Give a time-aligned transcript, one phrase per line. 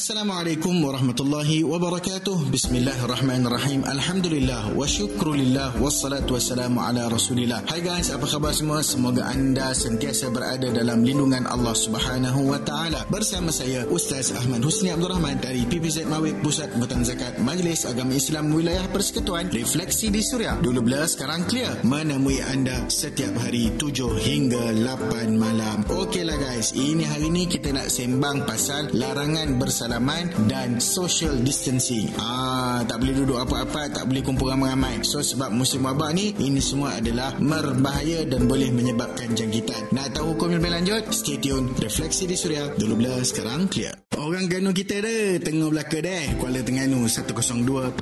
[0.00, 2.48] Assalamualaikum warahmatullahi wabarakatuh.
[2.48, 3.84] Bismillahirrahmanirrahim.
[3.84, 7.60] Alhamdulillah wa syukrulillah wassalatu wassalamu ala Rasulillah.
[7.68, 8.80] Hai guys, apa khabar semua?
[8.80, 13.04] Semoga anda sentiasa berada dalam lindungan Allah Subhanahu wa taala.
[13.12, 18.16] Bersama saya Ustaz Ahmad Husni Abdul Rahman dari PPZ Mawib Pusat Butan Zakat Majlis Agama
[18.16, 20.56] Islam Wilayah Persekutuan Refleksi di Suria.
[20.64, 21.76] Dulu blur sekarang clear.
[21.84, 25.84] Menemui anda setiap hari 7 hingga 8 malam.
[25.92, 32.06] Okeylah guys, ini hari ini kita nak sembang pasal larangan bersama bersalaman dan social distancing.
[32.14, 35.02] Ah, tak boleh duduk apa-apa, tak boleh kumpul ramai-ramai.
[35.02, 39.90] So sebab musim wabak ni, ini semua adalah berbahaya dan boleh menyebabkan jangkitan.
[39.90, 41.10] Nak tahu hukum lebih lanjut?
[41.10, 41.74] Stay tune.
[41.74, 42.70] Refleksi di Suria.
[42.70, 43.99] Dulu bila sekarang clear.
[44.30, 47.98] Orang Ganu kita dah Tengah belaka deh Kuala Tengganu 102.4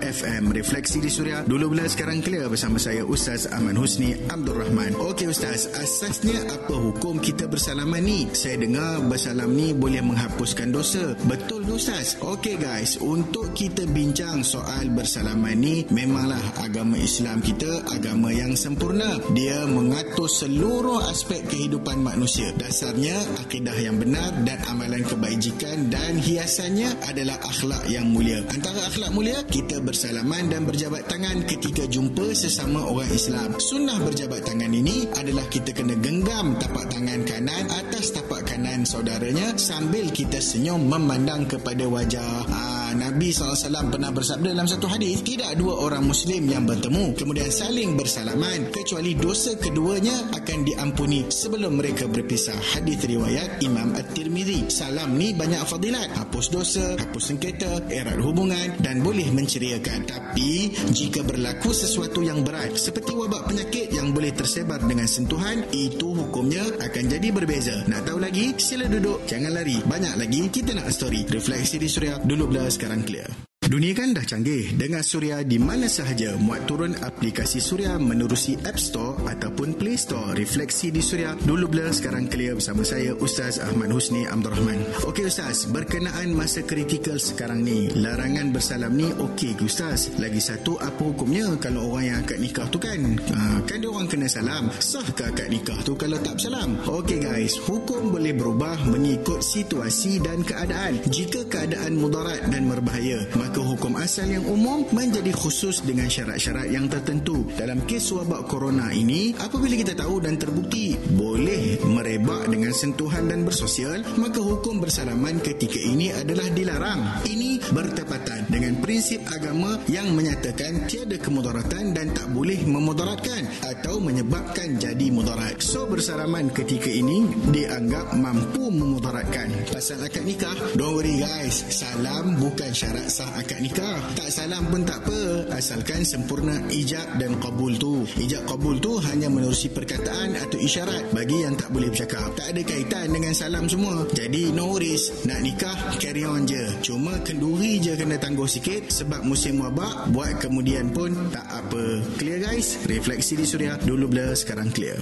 [0.00, 1.44] FM Refleksi di Suria.
[1.44, 4.96] Dulu bila sekarang clear Bersama saya Ustaz Aman Husni Abdul Rahman.
[4.96, 8.24] Okey Ustaz Asasnya apa hukum kita bersalaman ni?
[8.32, 11.12] Saya dengar bersalam ni Boleh menghapuskan dosa.
[11.28, 12.16] Betul Ustaz?
[12.24, 19.20] Okey guys Untuk kita bincang soal bersalaman ni Memanglah agama Islam kita Agama yang sempurna.
[19.36, 22.56] Dia mengatur seluruh aspek kehidupan manusia.
[22.56, 28.46] Dasarnya akidah yang benar Dan amalan ke kebajikan dan hiasannya adalah akhlak yang mulia.
[28.46, 33.58] Antara akhlak mulia, kita bersalaman dan berjabat tangan ketika jumpa sesama orang Islam.
[33.58, 39.58] Sunnah berjabat tangan ini adalah kita kena genggam tapak tangan kanan atas tapak kanan saudaranya
[39.58, 42.46] sambil kita senyum memandang kepada wajah.
[42.46, 47.50] Ha, Nabi SAW pernah bersabda dalam satu hadis tidak dua orang Muslim yang bertemu kemudian
[47.50, 52.56] saling bersalaman kecuali dosa keduanya akan diampuni sebelum mereka berpisah.
[52.78, 54.70] Hadis riwayat Imam At-Tirmizi.
[54.72, 56.10] Salam ni banyak fadilat.
[56.16, 60.06] Hapus dosa, hapus sengketa, erat hubungan dan boleh menceriakan.
[60.06, 66.14] Tapi jika berlaku sesuatu yang berat seperti wabak penyakit yang boleh tersebar dengan sentuhan, itu
[66.14, 67.76] hukumnya akan jadi berbeza.
[67.86, 68.54] Nak tahu lagi?
[68.58, 69.78] Sila duduk, jangan lari.
[69.82, 71.26] Banyak lagi kita nak story.
[71.26, 73.55] Refleksi di Suria dulu belas sekarang clear.
[73.66, 78.78] Dunia kan dah canggih dengan Suria di mana sahaja muat turun aplikasi Suria menerusi App
[78.78, 80.38] Store ataupun Play Store.
[80.38, 84.78] Refleksi di Suria dulu blur sekarang clear bersama saya Ustaz Ahmad Husni Abdul Rahman.
[85.10, 90.14] Okey Ustaz, berkenaan masa kritikal sekarang ni, larangan bersalam ni okey ke Ustaz?
[90.22, 93.18] Lagi satu apa hukumnya kalau orang yang akad nikah tu kan?
[93.18, 94.70] Ha, kan dia orang kena salam.
[94.78, 96.78] Sah ke akad nikah tu kalau tak bersalam?
[96.86, 97.15] Okey
[97.46, 100.98] guys, hukum boleh berubah mengikut situasi dan keadaan.
[101.06, 106.90] Jika keadaan mudarat dan berbahaya, maka hukum asal yang umum menjadi khusus dengan syarat-syarat yang
[106.90, 107.46] tertentu.
[107.54, 113.46] Dalam kes wabak corona ini, apabila kita tahu dan terbukti boleh merebak dengan sentuhan dan
[113.46, 117.22] bersosial, maka hukum bersalaman ketika ini adalah dilarang.
[117.30, 124.82] Ini bertepatan dengan prinsip agama yang menyatakan tiada kemudaratan dan tak boleh memudaratkan atau menyebabkan
[124.82, 125.62] jadi mudarat.
[125.62, 129.48] So bersalaman ketika ini dianggap mampu memudaratkan.
[129.70, 133.98] Pasal akad nikah, don't worry guys, salam bukan syarat sah akad nikah.
[134.16, 138.02] Tak salam pun tak apa, asalkan sempurna ijab dan kabul tu.
[138.16, 142.32] Ijab kabul tu hanya menerusi perkataan atau isyarat bagi yang tak boleh bercakap.
[142.34, 144.08] Tak ada kaitan dengan salam semua.
[144.12, 146.64] Jadi no worries, nak nikah carry on je.
[146.80, 152.00] Cuma kenduri je kena tangguh sikit sebab musim wabak buat kemudian pun tak apa.
[152.16, 152.80] Clear guys?
[152.88, 154.98] Refleksi di Suria dulu blur sekarang clear.